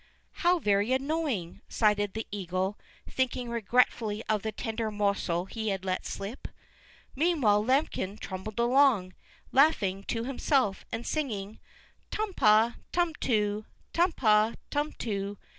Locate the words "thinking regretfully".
3.07-4.23